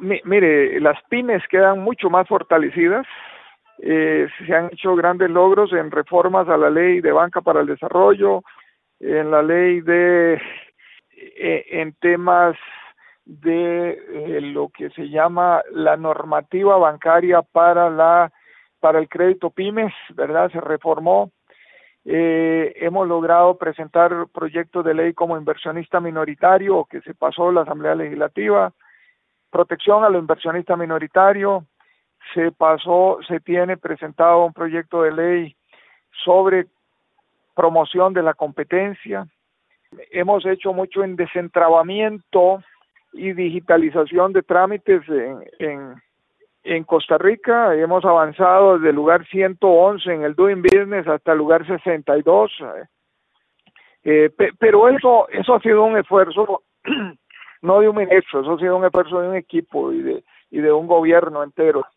mire, 0.00 0.80
las 0.80 1.00
pymes 1.08 1.42
quedan 1.48 1.80
mucho 1.80 2.10
más 2.10 2.26
fortalecidas. 2.28 3.06
Eh, 3.78 4.28
se 4.46 4.54
han 4.54 4.66
hecho 4.72 4.94
grandes 4.94 5.30
logros 5.30 5.72
en 5.72 5.90
reformas 5.90 6.48
a 6.48 6.56
la 6.56 6.70
ley 6.70 7.00
de 7.00 7.12
banca 7.12 7.40
para 7.40 7.60
el 7.60 7.66
desarrollo, 7.66 8.42
en 8.98 9.30
la 9.30 9.42
ley 9.42 9.80
de, 9.80 10.34
eh, 11.14 11.64
en 11.70 11.94
temas 11.94 12.56
de 13.24 13.90
eh, 13.90 14.40
lo 14.40 14.68
que 14.68 14.90
se 14.90 15.08
llama 15.08 15.62
la 15.72 15.96
normativa 15.96 16.76
bancaria 16.78 17.42
para 17.42 17.88
la 17.88 18.32
para 18.80 18.98
el 18.98 19.08
crédito 19.08 19.50
pymes, 19.50 19.92
¿verdad? 20.14 20.50
Se 20.50 20.60
reformó. 20.60 21.30
Eh, 22.04 22.72
hemos 22.76 23.06
logrado 23.06 23.58
presentar 23.58 24.26
proyectos 24.32 24.84
de 24.84 24.94
ley 24.94 25.12
como 25.12 25.36
inversionista 25.36 26.00
minoritario 26.00 26.86
que 26.90 27.02
se 27.02 27.14
pasó 27.14 27.52
la 27.52 27.60
Asamblea 27.60 27.94
Legislativa, 27.94 28.72
protección 29.50 30.04
a 30.04 30.08
los 30.08 30.20
inversionistas 30.20 30.78
minoritarios, 30.78 31.64
se 32.34 32.52
pasó, 32.52 33.18
se 33.26 33.40
tiene 33.40 33.76
presentado 33.76 34.44
un 34.44 34.52
proyecto 34.52 35.02
de 35.02 35.12
ley 35.12 35.56
sobre 36.24 36.66
promoción 37.54 38.12
de 38.12 38.22
la 38.22 38.34
competencia. 38.34 39.26
Hemos 40.10 40.46
hecho 40.46 40.72
mucho 40.72 41.02
en 41.02 41.16
desentrabamiento 41.16 42.62
y 43.12 43.32
digitalización 43.32 44.32
de 44.32 44.42
trámites 44.42 45.02
en, 45.58 46.00
en, 46.62 46.84
Costa 46.84 47.18
Rica. 47.18 47.74
Hemos 47.74 48.04
avanzado 48.04 48.74
desde 48.74 48.90
el 48.90 48.96
lugar 48.96 49.26
111 49.26 50.12
en 50.12 50.22
el 50.22 50.34
Doing 50.34 50.62
Business 50.62 51.08
hasta 51.08 51.32
el 51.32 51.38
lugar 51.38 51.66
62. 51.66 52.52
Eh, 54.04 54.30
pero 54.58 54.88
eso, 54.88 55.28
eso 55.28 55.54
ha 55.54 55.60
sido 55.60 55.84
un 55.84 55.98
esfuerzo, 55.98 56.62
no 57.62 57.80
de 57.80 57.88
un 57.88 57.96
ministro, 57.96 58.40
eso 58.40 58.52
ha 58.52 58.58
sido 58.58 58.76
un 58.76 58.84
esfuerzo 58.84 59.20
de 59.20 59.28
un 59.28 59.36
equipo 59.36 59.92
y 59.92 60.02
de, 60.02 60.24
y 60.50 60.58
de 60.58 60.72
un 60.72 60.86
gobierno 60.86 61.42
entero. 61.42 61.84